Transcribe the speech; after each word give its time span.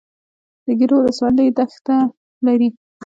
د 0.65 0.67
ګیرو 0.79 0.97
ولسوالۍ 0.99 1.47
دښتې 1.57 1.97
لري 2.45 2.69